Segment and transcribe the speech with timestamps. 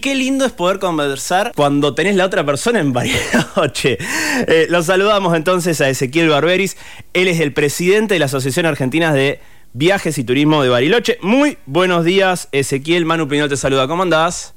[0.00, 3.98] Qué lindo es poder conversar cuando tenés la otra persona en Bariloche.
[4.46, 6.76] Eh, los saludamos entonces a Ezequiel Barberis.
[7.14, 9.40] Él es el presidente de la Asociación Argentina de
[9.72, 11.18] Viajes y Turismo de Bariloche.
[11.20, 13.06] Muy buenos días, Ezequiel.
[13.06, 13.88] Manu Pinol te saluda.
[13.88, 14.54] ¿Cómo andás?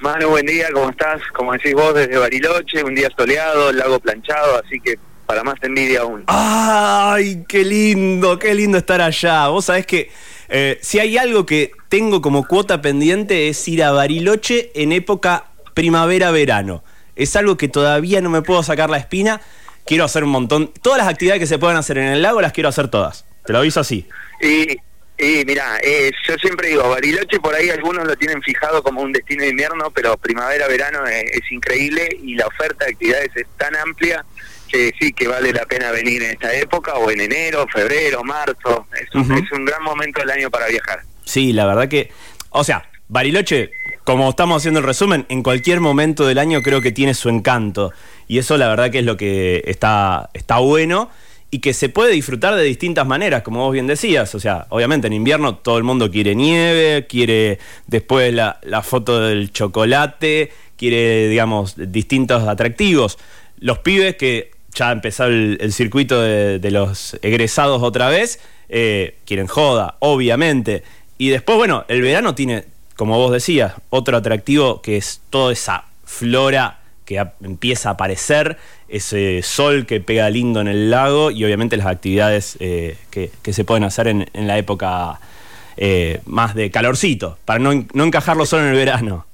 [0.00, 0.66] Manu, buen día.
[0.74, 1.22] ¿Cómo estás?
[1.36, 5.54] Como decís vos, desde Bariloche, un día soleado, el lago planchado, así que para más
[5.62, 6.24] envidia aún.
[6.26, 8.36] ¡Ay, qué lindo!
[8.40, 9.46] ¡Qué lindo estar allá!
[9.46, 10.10] Vos sabés que
[10.48, 15.46] eh, si hay algo que tengo como cuota pendiente es ir a Bariloche en época
[15.74, 16.84] primavera-verano.
[17.16, 19.40] Es algo que todavía no me puedo sacar la espina.
[19.86, 20.72] Quiero hacer un montón.
[20.82, 23.24] Todas las actividades que se puedan hacer en el lago las quiero hacer todas.
[23.44, 24.06] Te lo aviso así.
[24.40, 24.76] Y,
[25.16, 29.12] y mira, eh, yo siempre digo, Bariloche por ahí algunos lo tienen fijado como un
[29.12, 34.24] destino de invierno, pero primavera-verano es increíble y la oferta de actividades es tan amplia
[34.68, 38.86] que sí, que vale la pena venir en esta época o en enero, febrero, marzo.
[39.00, 41.07] Es un, es un gran momento del año para viajar.
[41.28, 42.10] Sí, la verdad que,
[42.48, 43.70] o sea, Bariloche,
[44.02, 47.92] como estamos haciendo el resumen, en cualquier momento del año creo que tiene su encanto.
[48.26, 51.10] Y eso la verdad que es lo que está, está bueno
[51.50, 54.34] y que se puede disfrutar de distintas maneras, como vos bien decías.
[54.34, 59.52] O sea, obviamente en invierno todo el mundo quiere nieve, quiere después la, foto del
[59.52, 63.18] chocolate, quiere, digamos, distintos atractivos.
[63.58, 69.46] Los pibes que ya ha empezado el, circuito de, los egresados otra vez, eh, quieren
[69.46, 70.82] joda, obviamente.
[71.18, 72.64] Y después, bueno, el verano tiene,
[72.96, 78.56] como vos decías, otro atractivo que es toda esa flora que empieza a aparecer,
[78.88, 83.64] ese sol que pega lindo en el lago y obviamente las actividades eh, que, se
[83.64, 85.18] pueden hacer en, la época
[85.76, 89.26] eh, más de calorcito, para no, no encajarlo solo en el verano.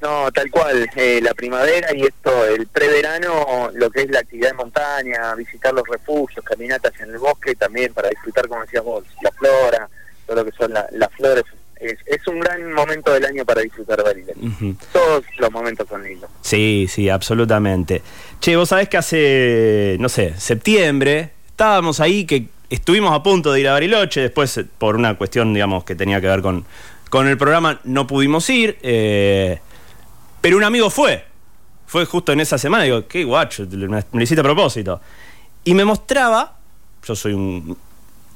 [0.00, 4.48] No, tal cual, eh, la primavera y esto, el preverano, lo que es la actividad
[4.48, 9.04] de montaña, visitar los refugios, caminatas en el bosque, también para disfrutar, como decías vos,
[9.22, 9.88] la flora,
[10.30, 11.44] todo lo que son las flores.
[11.80, 14.38] Es, un gran momento del año para disfrutar Bariloche.
[14.92, 16.30] Todos los momentos son lindos.
[16.42, 18.02] Sí, sí, absolutamente.
[18.38, 23.60] Che, vos sabés que hace, no sé, septiembre, estábamos ahí, que estuvimos a punto de
[23.60, 26.64] ir a Bariloche, después por una cuestión, digamos, que tenía que ver con,
[27.08, 28.78] con el programa, no pudimos ir.
[28.82, 29.58] Eh,
[30.40, 31.24] pero un amigo fue.
[31.86, 32.84] Fue justo en esa semana.
[32.84, 35.00] Digo, qué guacho, me lo hiciste a propósito.
[35.64, 36.58] Y me mostraba,
[37.04, 37.76] yo soy un,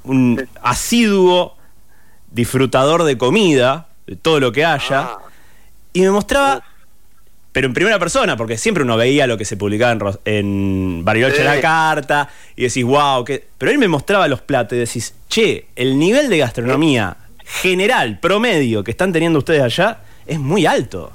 [0.04, 1.56] un asiduo
[2.34, 5.18] disfrutador de comida, de todo lo que haya, ah.
[5.92, 6.62] y me mostraba,
[7.52, 11.44] pero en primera persona, porque siempre uno veía lo que se publicaba en, en Bariloche
[11.44, 13.46] la carta, y decís, wow, que...
[13.56, 18.82] pero él me mostraba los platos y decís, che, el nivel de gastronomía general, promedio,
[18.82, 21.12] que están teniendo ustedes allá, es muy alto.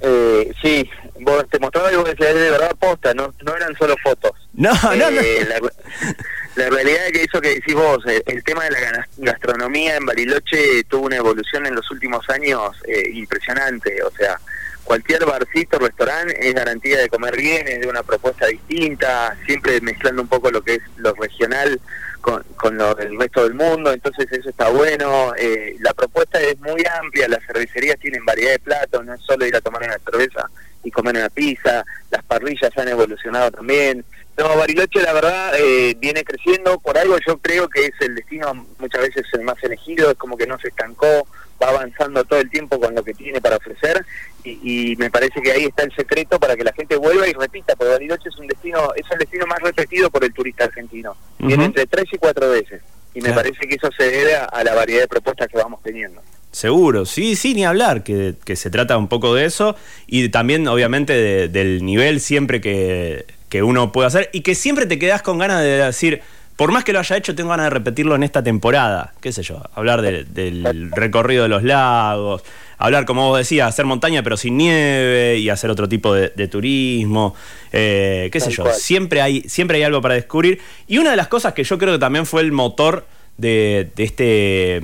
[0.00, 0.88] Eh, sí,
[1.20, 4.30] vos te mostraba algo que decías de verdad posta, no, no eran solo fotos.
[4.52, 5.20] No, no, no.
[5.20, 5.48] Eh,
[6.58, 10.06] la, realidad es que eso que decís vos, eh, el, tema de la gastronomía en
[10.06, 14.38] Bariloche tuvo una evolución en los últimos años eh, impresionante, o sea,
[14.84, 20.22] cualquier barcito, restaurante es garantía de comer bien, es de una propuesta distinta, siempre mezclando
[20.22, 21.78] un poco lo que es lo regional
[22.20, 25.34] con, con lo del resto del mundo, entonces eso está bueno.
[25.36, 29.46] Eh, la propuesta es muy amplia, las cervecerías tienen variedad de platos, no es solo
[29.46, 30.48] ir a tomar una cerveza
[30.82, 34.04] y comer una pizza, las parrillas han evolucionado también.
[34.38, 38.66] No, Bariloche la verdad eh, viene creciendo, por algo yo creo que es el destino
[38.78, 41.26] muchas veces el más elegido, es como que no se estancó,
[41.60, 44.06] va avanzando todo el tiempo con lo que tiene para ofrecer.
[44.44, 47.74] Y, me parece que ahí está el secreto para que la gente vuelva y repita,
[47.76, 51.16] porque Bariloche es un destino, es el destino más repetido por el turista argentino.
[51.38, 52.80] Viene entre tres y cuatro veces.
[53.14, 56.22] Y me parece que eso se debe a, la variedad de propuestas que vamos teniendo.
[56.52, 59.76] Seguro, sí, sí, ni hablar, que, se trata un poco de eso
[60.06, 64.98] y también obviamente del nivel siempre que, que uno puede hacer y que siempre te
[64.98, 66.22] quedas con ganas de decir,
[66.58, 69.12] por más que lo haya hecho, tengo ganas de repetirlo en esta temporada.
[69.20, 69.62] ¿Qué sé yo?
[69.74, 72.42] Hablar del recorrido de los lagos,
[72.78, 77.36] hablar, como vos decías, hacer montaña pero sin nieve y hacer otro tipo de, turismo.
[77.72, 78.64] Eh, ¿Qué sé yo?
[78.72, 80.60] Siempre hay, siempre hay algo para descubrir.
[80.88, 84.80] Y una de las cosas que yo creo que también fue el motor de, este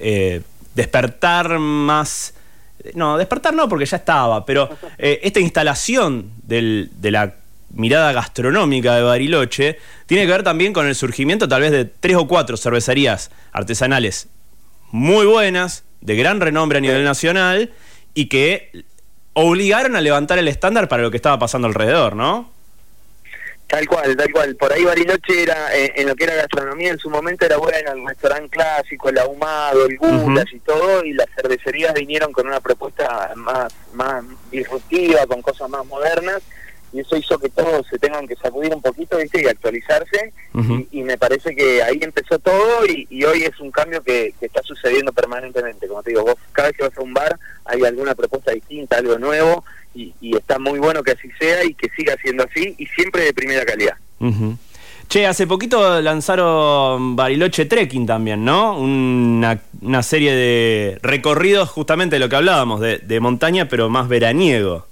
[0.00, 0.40] eh,
[0.74, 2.34] despertar más.
[2.94, 4.68] No, despertar no, porque ya estaba, pero
[4.98, 7.34] eh, esta instalación de la
[7.70, 12.16] mirada gastronómica de Bariloche tiene que ver también con el surgimiento tal vez de tres
[12.16, 14.28] o cuatro cervecerías artesanales
[14.92, 17.72] muy buenas, de gran renombre a nivel nacional
[18.14, 18.70] y que
[19.32, 22.50] obligaron a levantar el estándar para lo que estaba pasando alrededor, ¿no?
[23.66, 24.54] Tal cual, tal cual.
[24.54, 27.90] Por ahí Bariloche era, eh, en lo que era gastronomía en su momento era buena,
[27.90, 32.60] el restaurante clásico, el ahumado, el gulas y todo, y las cervecerías vinieron con una
[32.60, 36.42] propuesta más, más disruptiva, con cosas más modernas,
[36.96, 39.42] y eso hizo que todos se tengan que sacudir un poquito ¿viste?
[39.42, 40.32] y actualizarse
[40.90, 45.12] y, me parece que ahí empezó todo y, hoy es un cambio que, está sucediendo
[45.12, 48.52] permanentemente como te digo vos cada vez que vas a un bar hay alguna propuesta
[48.52, 49.62] distinta algo nuevo
[49.94, 53.34] y, está muy bueno que así sea y que siga siendo así y siempre de
[53.34, 53.96] primera calidad
[55.08, 58.76] Che, hace poquito lanzaron Bariloche Trekking también, ¿no?
[58.76, 64.08] Una, una serie de recorridos justamente de lo que hablábamos, de, de montaña, pero más
[64.08, 64.86] veraniego.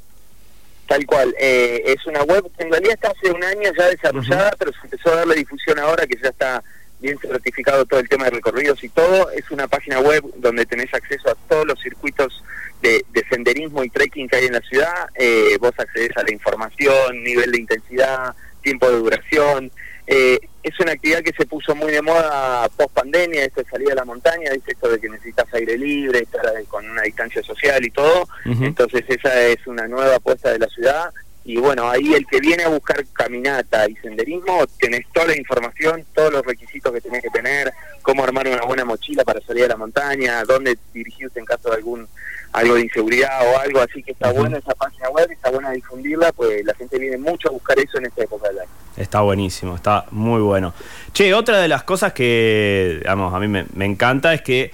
[0.95, 1.35] Tal cual.
[1.41, 4.79] Eh, es una web que en realidad está hace un año ya desarrollada, pero se
[4.85, 6.63] empezó a darle difusión ahora que ya está
[7.01, 9.29] bien certificado todo el tema de recorridos y todo.
[9.33, 12.45] Es una página web donde tenés acceso a todos los circuitos
[12.81, 15.09] de, senderismo y trekking que hay en la ciudad.
[15.17, 18.33] Eh, vos accedes a la información, nivel de intensidad,
[18.63, 19.73] tiempo de duración.
[20.07, 23.93] Eh, es una actividad que se puso muy de moda post pandemia, esto de salir
[23.93, 27.91] a la montaña, esto de que necesitas aire libre, estar con una distancia social y
[27.91, 28.27] todo.
[28.45, 31.11] Entonces esa es una nueva apuesta de la ciudad.
[31.47, 36.03] Y bueno, ahí el que viene a buscar caminata y senderismo, tenés toda la información,
[36.15, 39.69] todos los requisitos que tenés que tener, cómo armar una buena mochila para salir a
[39.69, 42.09] la montaña, dónde dirigirse en caso de algún
[42.53, 46.33] algo de inseguridad o algo así que está bueno esa página web, está buena difundirla,
[46.33, 48.84] pues la gente viene mucho a buscar eso en esta época del año.
[48.97, 50.73] Está buenísimo, está muy bueno.
[51.13, 54.73] Che, otra de las cosas que, digamos, a mí me, encanta es que,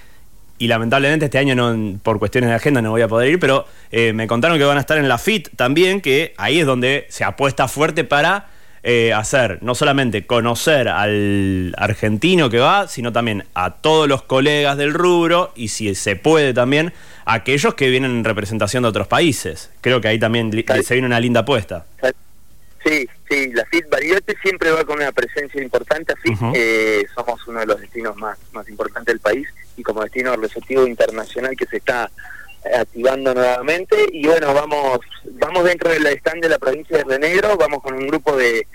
[0.58, 3.66] y lamentablemente este año no, por cuestiones de agenda no voy a poder ir, pero
[3.90, 7.06] eh, me contaron que van a estar en la FIT también, que ahí es donde
[7.08, 8.48] se apuesta fuerte para
[8.82, 14.78] eh, hacer, no solamente conocer al argentino que va, sino también a todos los colegas
[14.78, 16.94] del rubro y si se puede también
[17.26, 19.70] a aquellos que vienen en representación de otros países.
[19.82, 20.50] Creo que ahí también
[20.82, 21.84] se viene una linda apuesta.
[22.84, 26.14] Sí, sí, la FIT Bariloche siempre va con una presencia importante.
[26.16, 30.34] FIT eh, somos uno de los destinos más, más importantes del país y como destino
[30.36, 32.10] receptivo internacional que se está
[32.78, 37.82] activando nuevamente y bueno, vamos vamos dentro del stand de la provincia de Renegro, vamos
[37.82, 38.66] con un grupo de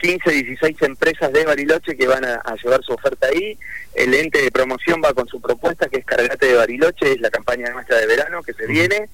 [0.00, 3.58] 15, 16 empresas de Bariloche que van a, llevar su oferta ahí.
[3.94, 7.30] El ente de promoción va con su propuesta que es Cargate de Bariloche, es la
[7.30, 9.08] campaña nuestra de verano que se viene.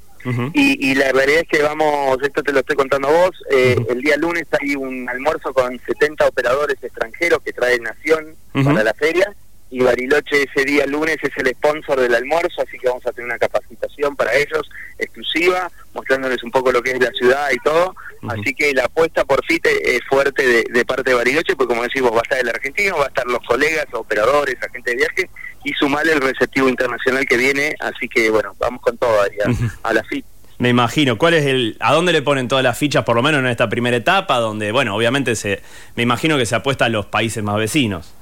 [0.54, 4.00] Y, la realidad es que vamos, esto te lo estoy contando a vos, eh, el
[4.00, 9.34] día lunes hay un almuerzo con 70 operadores extranjeros que trae Nación para la feria
[9.70, 13.26] y Bariloche ese día lunes es el sponsor del almuerzo, así que vamos a tener
[13.26, 17.94] una capacitación para ellos exclusiva, mostrándoles un poco lo que es la ciudad y todo.
[18.28, 22.12] Así que la apuesta por FITE es fuerte de, parte de Bariloche, porque como decimos,
[22.12, 25.30] va a estar el argentino, va a estar los colegas, operadores, agentes de viaje
[25.66, 27.74] y sumarle el receptivo internacional que viene.
[27.80, 30.28] Así que bueno, vamos con todo a, a la FITE.
[30.58, 31.18] Me imagino.
[31.18, 33.68] ¿Cuál es el, a dónde le ponen todas las fichas, por lo menos en esta
[33.68, 35.60] primera etapa, donde, bueno, obviamente se,
[35.96, 38.14] me imagino que se apuesta a los países más vecinos?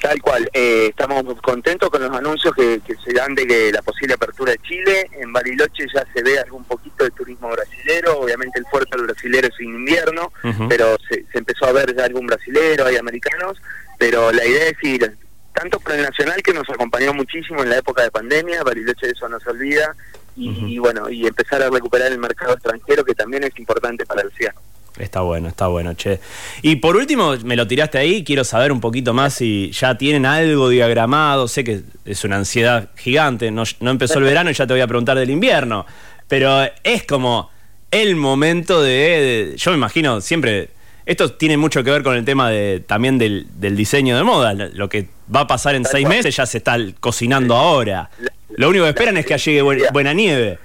[0.00, 4.52] Tal cual, eh, estamos contentos con los anuncios que, se dan de la posible apertura
[4.52, 5.08] de Chile.
[5.12, 9.48] En Bariloche ya se ve algún poquito de turismo brasilero, obviamente el fuerte del brasilero
[9.48, 10.30] es en invierno,
[10.68, 13.56] pero se, empezó a ver ya algún brasilero, hay americanos,
[13.98, 15.16] pero la idea es ir
[15.64, 19.26] tanto por el nacional que nos acompañó muchísimo en la época de pandemia, Bariloche eso
[19.30, 19.96] no se olvida,
[20.36, 24.32] y, bueno, y empezar a recuperar el mercado extranjero que también es importante para el
[24.32, 24.54] cielo.
[24.98, 26.20] Está bueno, está bueno, che.
[26.60, 30.26] Y por último, me lo tiraste ahí, quiero saber un poquito más si ya tienen
[30.26, 34.74] algo diagramado, sé que es una ansiedad gigante, no, empezó el verano y ya te
[34.74, 35.86] voy a preguntar del invierno,
[36.28, 37.50] pero es como
[37.90, 40.70] el momento de, yo me imagino, siempre,
[41.06, 43.46] esto tiene mucho que ver con el tema de también del,
[43.76, 47.54] diseño de moda, lo que va a pasar en seis meses ya se está cocinando
[47.54, 48.10] ahora.
[48.56, 50.58] Lo único que esperan es que llegue buena nieve.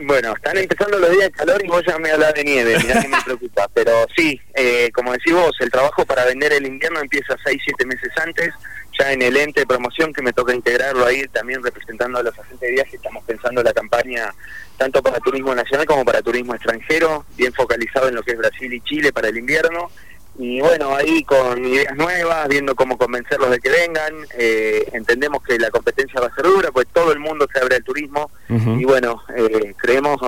[0.00, 3.00] Bueno, están empezando los días de calor y vos ya me hablas de nieve, mirá
[3.00, 3.68] que me preocupa.
[3.74, 7.86] Pero sí, eh, como decís vos, el trabajo para vender el invierno empieza 6, 7
[7.86, 8.52] meses antes.
[8.98, 12.38] Ya en el ente de promoción que me toca integrarlo ahí, también representando a los
[12.38, 14.34] agentes de viaje, estamos pensando la campaña
[14.76, 18.72] tanto para turismo nacional como para turismo extranjero, bien focalizado en lo que es Brasil
[18.72, 19.90] y Chile para el invierno
[20.38, 25.58] y bueno, ahí con ideas nuevas, viendo cómo convencerlos de que vengan, eh, entendemos que
[25.58, 28.30] la competencia va a ser dura, pues todo el mundo se abre al turismo.
[28.48, 30.18] Y bueno, eh, creemos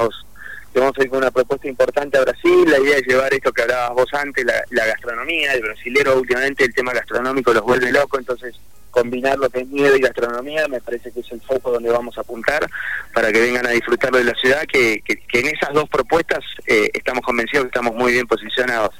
[0.72, 3.52] que vamos a ir con una propuesta importante a Brasil, la idea es llevar esto
[3.52, 8.20] que hablabas vos antes, la, gastronomía, el brasilero últimamente el tema gastronómico los vuelve locos,
[8.20, 8.56] entonces
[8.90, 12.16] combinar lo que es miedo y gastronomía me parece que es el foco donde vamos
[12.16, 12.68] a apuntar
[13.12, 16.90] para que vengan a disfrutarlo de la ciudad, que, que, en esas dos propuestas eh,
[16.92, 18.94] estamos convencidos que estamos muy bien posicionados.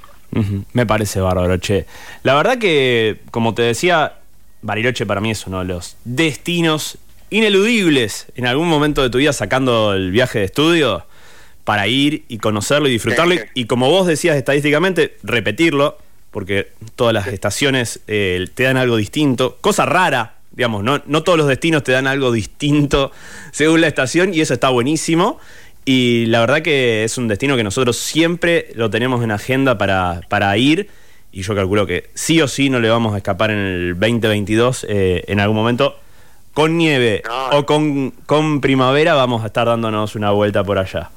[0.72, 1.86] Me parece bárbaro, che.
[2.22, 4.14] La verdad que, como te decía,
[4.62, 6.98] Bariloche para mí es uno de los destinos
[7.30, 11.06] ineludibles en algún momento de tu vida sacando el viaje de estudio
[11.64, 13.34] para ir y conocerlo y disfrutarlo.
[13.54, 15.98] Y, como vos decías estadísticamente, repetirlo,
[16.30, 19.58] porque todas las estaciones eh, te dan algo distinto.
[19.60, 23.12] Cosa rara, digamos, no, no todos los destinos te dan algo distinto
[23.52, 25.38] según la estación y eso está buenísimo.
[25.84, 30.22] Y la verdad que es un destino que nosotros siempre lo tenemos en agenda para,
[30.28, 30.88] para ir.
[31.30, 34.86] Y yo calculo que sí o sí no le vamos a escapar en el 2022
[34.88, 35.98] eh, en algún momento.
[36.54, 41.10] Con nieve o con, con primavera vamos a estar dándonos una vuelta por allá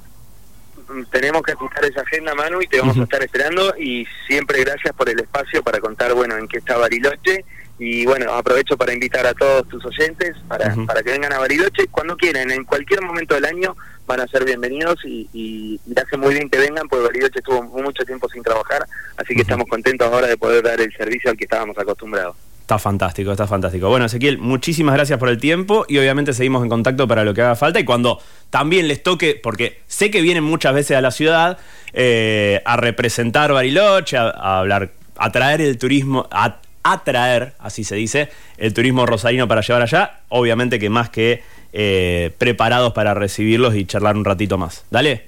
[1.12, 3.76] tenemos que ajustar esa agenda, Manu, y te vamos a estar esperando.
[3.78, 7.46] Y siempre gracias por el espacio para contar, bueno, en qué está Bariloche.
[7.80, 11.88] Y bueno, aprovecho para invitar a todos tus oyentes para, para que vengan a Bariloche
[11.92, 13.76] cuando quieran, en cualquier momento del año
[14.08, 18.04] van a ser bienvenidos y, y, hace muy bien que vengan, porque Bariloche estuvo mucho
[18.06, 18.86] tiempo sin trabajar,
[19.18, 22.36] así que estamos contentos ahora de poder dar el servicio al que estábamos acostumbrados.
[22.68, 23.88] Está fantástico, está fantástico.
[23.88, 27.42] Bueno, Ezequiel, muchísimas gracias por el tiempo y obviamente seguimos en contacto para lo que
[27.42, 28.20] haga falta y cuando
[28.50, 31.60] también les toque, porque sé que vienen muchas veces a la ciudad
[31.94, 36.60] eh, a representar Bariloche, a, hablar, a traer el turismo, a
[36.92, 42.32] atraer, así se dice, el turismo rosarino para llevar allá, obviamente que más que eh,
[42.38, 44.86] preparados para recibirlos y charlar un ratito más.
[44.90, 45.26] Dale.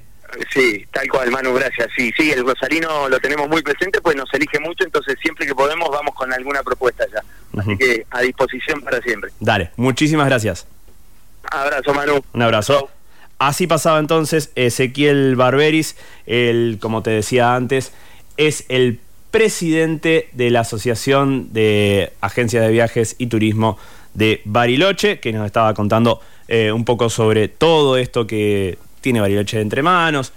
[0.54, 1.90] Sí, tal cual, Manu, gracias.
[1.98, 5.56] Sí, sí, el Rosarino lo tenemos muy presente, pues nos elige mucho, entonces siempre que
[5.56, 7.24] podemos vamos con alguna propuesta ya.
[7.60, 9.32] Así que a disposición para siempre.
[9.40, 10.68] Dale, muchísimas gracias.
[11.52, 12.24] Abrazo, Manu.
[12.34, 12.90] Un abrazo.
[13.40, 17.92] Así pasaba entonces Ezequiel Barberis, el, como te decía antes,
[18.38, 19.00] es el
[19.32, 23.78] presidente de la Asociación de Agencias de Viajes y Turismo
[24.14, 29.62] de Bariloche, que nos estaba contando eh, un poco sobre todo esto que tiene Bariloche
[29.62, 30.34] entre manos,